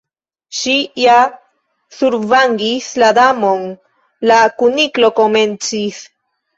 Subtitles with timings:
[0.59, 1.17] "Ŝi ja
[1.99, 3.65] survangis la Damon"
[4.33, 6.07] la Kuniklo komencis.